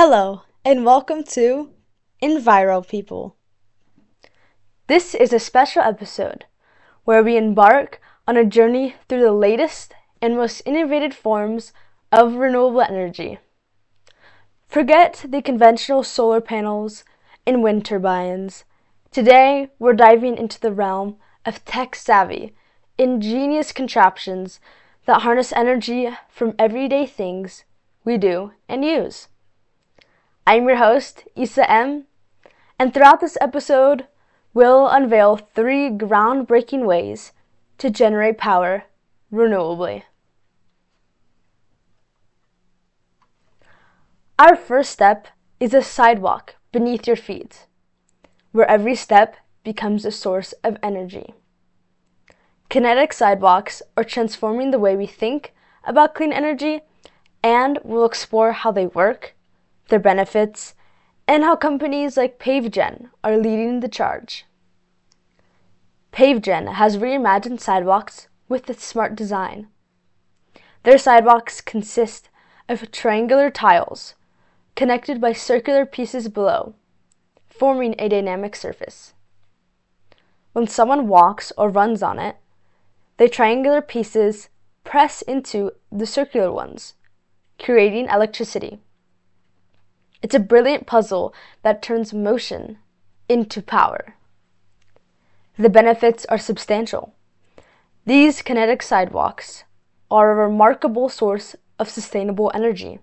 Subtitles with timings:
[0.00, 1.70] Hello, and welcome to
[2.22, 3.34] Enviro People.
[4.86, 6.44] This is a special episode
[7.02, 9.92] where we embark on a journey through the latest
[10.22, 11.72] and most innovative forms
[12.12, 13.40] of renewable energy.
[14.68, 17.02] Forget the conventional solar panels
[17.44, 18.62] and wind turbines.
[19.10, 22.54] Today, we're diving into the realm of tech savvy,
[22.98, 24.60] ingenious contraptions
[25.06, 27.64] that harness energy from everyday things
[28.04, 29.26] we do and use.
[30.48, 32.04] I'm your host, Isa M,
[32.78, 34.06] and throughout this episode,
[34.54, 37.32] we'll unveil three groundbreaking ways
[37.76, 38.84] to generate power
[39.30, 40.04] renewably.
[44.38, 45.28] Our first step
[45.60, 47.66] is a sidewalk beneath your feet,
[48.52, 51.34] where every step becomes a source of energy.
[52.70, 55.52] Kinetic sidewalks are transforming the way we think
[55.84, 56.80] about clean energy,
[57.42, 59.34] and we'll explore how they work
[59.88, 60.74] their benefits,
[61.26, 64.46] and how companies like PaveGen are leading the charge.
[66.12, 69.68] PaveGen has reimagined sidewalks with its smart design.
[70.84, 72.30] Their sidewalks consist
[72.68, 74.14] of triangular tiles
[74.74, 76.74] connected by circular pieces below,
[77.48, 79.12] forming a dynamic surface.
[80.52, 82.36] When someone walks or runs on it,
[83.16, 84.48] the triangular pieces
[84.84, 86.94] press into the circular ones,
[87.58, 88.80] creating electricity.
[90.22, 92.78] It's a brilliant puzzle that turns motion
[93.28, 94.14] into power.
[95.56, 97.14] The benefits are substantial.
[98.06, 99.64] These kinetic sidewalks
[100.10, 102.98] are a remarkable source of sustainable energy.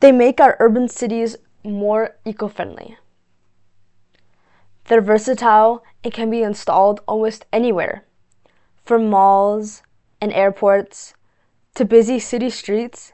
[0.00, 2.96] They make our urban cities more eco friendly.
[4.86, 8.04] They're versatile and can be installed almost anywhere,
[8.84, 9.82] from malls
[10.20, 11.14] and airports
[11.74, 13.12] to busy city streets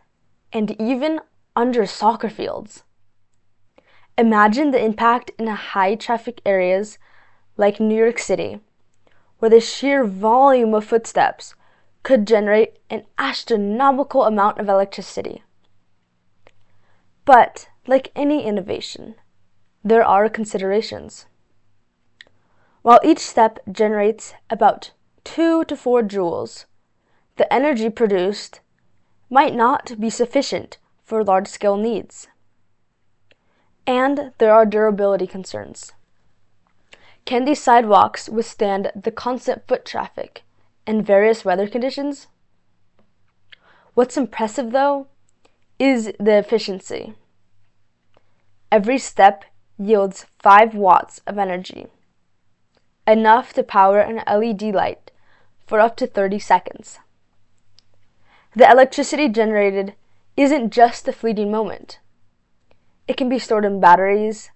[0.53, 1.21] and even
[1.57, 2.85] under soccer fields.
[4.19, 6.99] Imagine the impact in high traffic areas
[7.57, 8.61] like New York City,
[9.39, 11.55] where the sheer volume of footsteps
[12.03, 15.43] could generate an astronomical amount of electricity.
[17.25, 19.17] But, like any innovation,
[19.83, 21.27] there are considerations.
[22.83, 24.93] While each step generates about
[25.25, 26.67] 2 to 4 joules,
[27.37, 28.61] the energy produced
[29.29, 32.27] might not be sufficient for large scale needs.
[33.87, 35.93] And there are durability concerns.
[37.25, 40.43] Can these sidewalks withstand the constant foot traffic
[40.87, 42.27] and various weather conditions?
[43.95, 45.07] What's impressive, though,
[45.79, 47.15] is the efficiency.
[48.71, 49.45] Every step
[49.79, 51.87] yields 5 watts of energy,
[53.07, 55.13] enough to power an LED light
[55.67, 56.99] for up to 30 seconds.
[58.55, 59.95] The electricity generated
[60.37, 61.99] isn't just a fleeting moment.
[63.09, 64.51] It can be stored in batteries,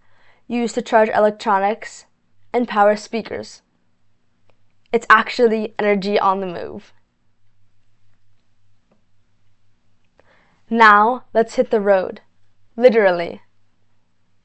[0.47, 2.07] used to charge electronics,
[2.53, 3.63] and power speakers.
[4.93, 6.93] It's actually energy on the move.
[10.69, 12.21] Now, let's hit the road.
[12.77, 13.41] Literally.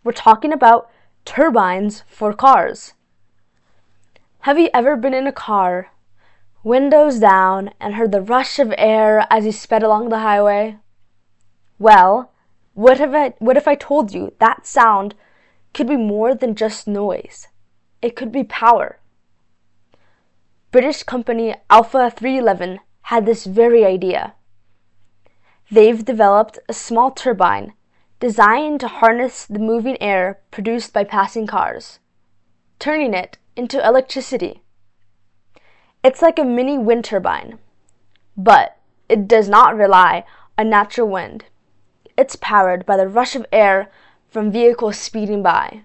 [0.03, 0.89] We're talking about
[1.25, 2.93] turbines for cars.
[4.41, 5.91] Have you ever been in a car,
[6.63, 10.77] windows down, and heard the rush of air as you sped along the highway?
[11.77, 12.31] Well,
[12.73, 15.15] what if I what if I told you that sound
[15.73, 17.47] could be more than just noise?
[18.01, 18.99] It could be power.
[20.71, 24.35] British company Alpha 311 had this very idea.
[25.69, 27.73] They've developed a small turbine
[28.19, 31.99] designed to harness the moving air produced by passing cars,
[32.79, 34.61] turning it into electricity.
[36.03, 37.59] It's like a mini wind turbine,
[38.37, 38.77] but
[39.09, 40.23] it does not rely
[40.57, 41.45] on natural wind.
[42.17, 43.91] It's powered by the rush of air
[44.29, 45.81] from vehicles speeding by.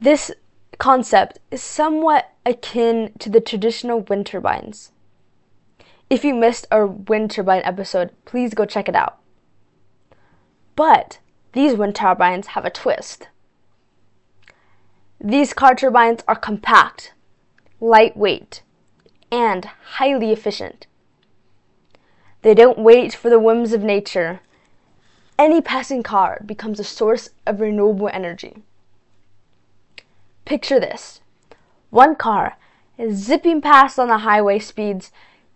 [0.00, 0.30] This
[0.78, 4.92] concept is somewhat akin to the traditional wind turbines.
[6.08, 9.18] If you missed our wind turbine episode, please go check it out.
[10.76, 11.18] But
[11.52, 13.28] these wind turbines have a twist.
[15.18, 17.14] These car turbines are compact,
[17.80, 18.62] lightweight,
[19.32, 20.86] and highly efficient.
[22.42, 24.40] They don't wait for the whims of nature.
[25.38, 28.62] Any passing car becomes a source of renewable energy.
[30.44, 31.20] Picture this
[31.90, 32.56] one car
[33.12, 35.10] zipping past on the highway speeds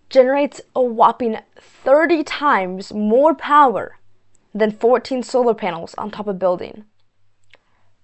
[0.09, 3.99] generates a whopping 30 times more power
[4.53, 6.85] than 14 solar panels on top of a building.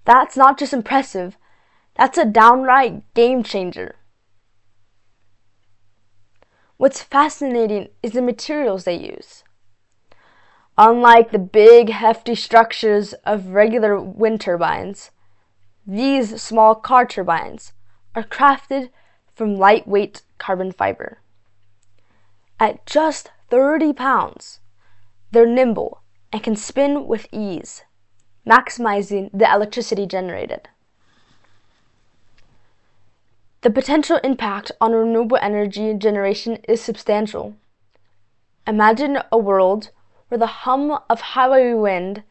[0.04, 1.36] That's not just impressive,
[1.96, 3.96] that's a downright game changer.
[6.78, 9.44] What's fascinating is the materials they use.
[10.76, 15.10] Unlike the big, hefty structures of regular wind turbines,
[15.86, 17.72] these small car turbines
[18.14, 18.90] are crafted
[19.34, 21.20] from lightweight carbon fiber.
[22.60, 24.60] At just 30 pounds,
[25.30, 27.84] they're nimble and can spin with ease,
[28.46, 30.68] maximizing the electricity generated.
[33.66, 37.56] The potential impact on renewable energy generation is substantial.
[38.64, 39.90] Imagine a world
[40.28, 42.22] where the hum of highway wind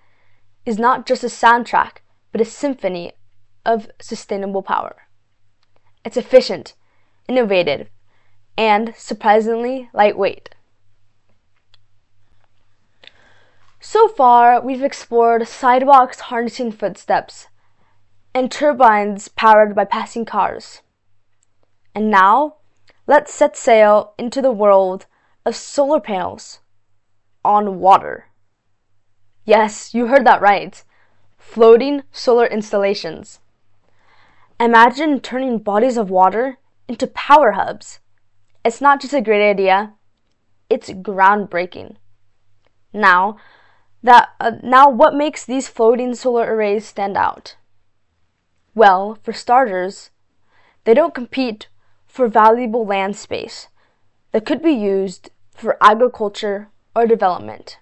[0.66, 1.98] is not just a soundtrack,
[2.32, 3.12] but a symphony
[3.66, 5.10] of sustainable power.
[6.06, 6.74] It's efficient,
[7.28, 7.90] innovative,
[8.58, 10.56] and surprisingly lightweight.
[13.82, 17.50] So far, we've explored sidewalks harnessing footsteps
[18.34, 20.82] and turbines powered by passing cars.
[21.96, 22.56] And now,
[23.08, 25.06] let's set sail into the world
[25.46, 26.60] of solar panels
[27.46, 28.26] on water.
[29.46, 30.84] Yes, you heard that right.
[31.38, 33.40] Floating solar installations.
[34.60, 36.58] Imagine turning bodies of water
[36.90, 38.00] into power hubs.
[38.66, 39.94] It's not just a great idea,
[40.70, 41.96] it's groundbreaking.
[42.92, 43.38] Now,
[44.04, 47.56] that uh, now what makes these floating solar arrays stand out?
[48.74, 50.10] Well, for starters,
[50.84, 51.68] they don't compete
[52.16, 53.68] for valuable land space
[54.32, 57.78] that could be used for agriculture or development.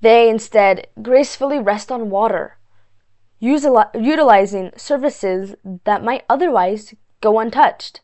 [0.00, 2.58] They instead gracefully rest on water,
[3.38, 8.00] utilizing services that might otherwise go untouched.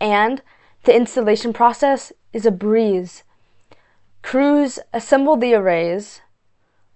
[0.00, 0.40] And
[0.84, 3.24] the installation process is a breeze.
[4.22, 6.20] Crews assemble the arrays,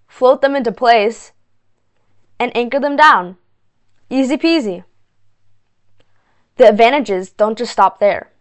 [0.06, 1.32] float them into place,
[2.38, 3.38] and anchor them down.
[4.08, 4.84] Easy peasy.
[6.60, 8.32] The advantages don't just stop there.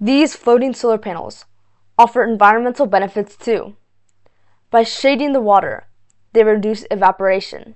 [0.00, 1.44] These floating solar panels
[1.98, 3.76] offer environmental benefits too.
[4.70, 5.88] By shading the water,
[6.32, 7.74] they reduce evaporation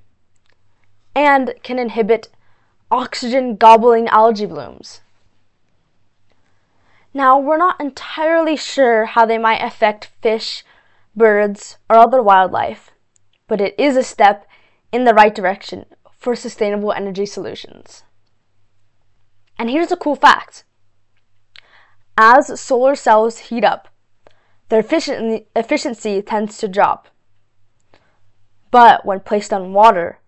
[1.15, 2.29] and can inhibit
[2.91, 5.03] oxygen gobbling algae blooms.
[7.13, 10.65] Now, we're not entirely sure how they might affect fish,
[11.15, 12.93] birds, or other wildlife,
[13.49, 14.47] but it is a step
[14.91, 18.05] in the right direction for sustainable energy solutions.
[19.59, 20.65] And here's a cool fact
[22.17, 23.89] as solar cells heat up,
[24.69, 27.09] their efficiency tends to drop.
[28.71, 30.21] But when placed on water,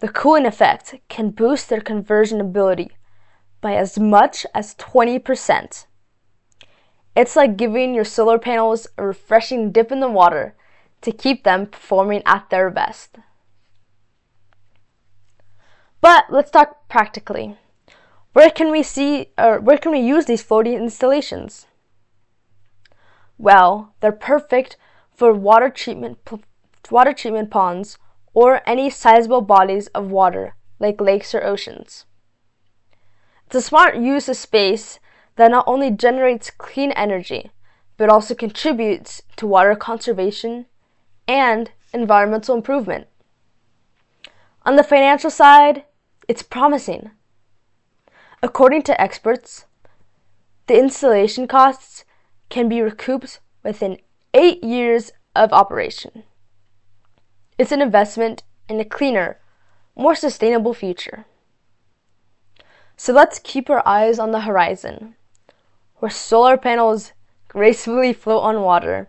[0.00, 2.90] the cooling effect can boost their conversion ability
[3.60, 5.86] by as much as 20%.
[7.16, 10.54] It's like giving your solar panels a refreshing dip in the water
[11.00, 13.18] to keep them performing at their best.
[16.00, 17.56] But let's talk practically.
[18.32, 21.66] Where can we see or where can we use these floating installations?
[23.36, 24.76] Well, they're perfect
[25.14, 26.18] for water treatment
[26.90, 27.98] water treatment ponds
[28.34, 32.04] or any sizable bodies of water like lakes or oceans.
[33.46, 35.00] It's a smart use of space
[35.36, 37.50] that not only generates clean energy,
[37.96, 40.66] but also contributes to water conservation
[41.26, 43.06] and environmental improvement.
[44.64, 45.84] On the financial side,
[46.28, 47.10] it's promising.
[48.40, 49.66] According to experts,
[50.68, 52.04] the installation costs
[52.50, 53.98] can be recouped within
[54.32, 56.22] eight years of operation.
[57.58, 59.40] It's an investment in a cleaner,
[59.96, 61.26] more sustainable future.
[62.96, 65.16] So let's keep our eyes on the horizon,
[65.96, 67.12] where solar panels
[67.48, 69.08] gracefully float on water,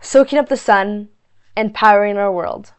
[0.00, 1.10] soaking up the sun
[1.54, 2.72] and powering our world.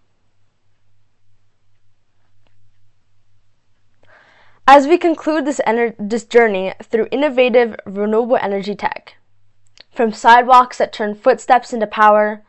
[4.69, 9.15] As we conclude this, ener- this journey through innovative renewable energy tech,
[9.93, 12.43] from sidewalks that turn footsteps into power,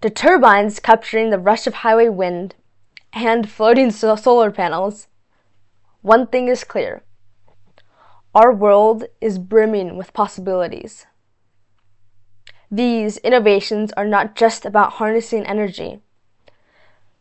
[0.00, 2.56] to turbines capturing the rush of highway wind,
[3.12, 5.06] and floating so- solar panels,
[6.02, 7.04] one thing is clear.
[8.34, 11.06] Our world is brimming with possibilities.
[12.72, 16.00] These innovations are not just about harnessing energy.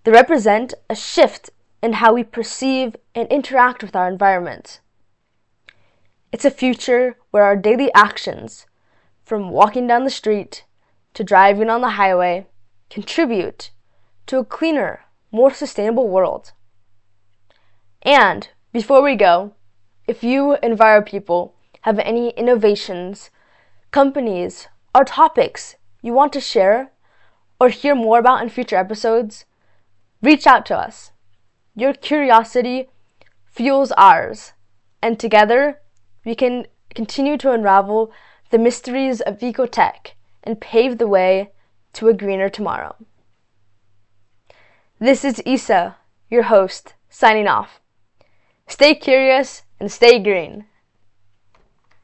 [0.04, 1.52] They represent a shift
[1.86, 4.80] in how we perceive and interact with our environment.
[6.32, 8.66] It's a future where our daily actions,
[9.24, 10.66] from walking down the street
[11.14, 12.48] to driving on the highway,
[12.90, 13.70] contribute
[14.26, 15.02] to a cleaner,
[15.32, 16.54] more sustainable world.
[18.02, 19.54] And before we go,
[20.08, 23.30] if you Enviro people have any innovations,
[23.92, 26.92] companies, or topics you want to share
[27.60, 29.46] or hear more about in future episodes,
[30.24, 31.12] reach out to us.
[31.76, 32.90] Your curiosity
[33.46, 34.54] fuels ours,
[35.02, 35.82] and together
[36.24, 38.14] we can continue to unravel
[38.50, 40.14] the mysteries of ecotech
[40.44, 41.52] and pave the way
[41.94, 42.96] to a greener tomorrow.
[45.00, 45.98] This is Isa,
[46.30, 47.82] your host, signing off.
[48.68, 50.66] Stay curious and stay green.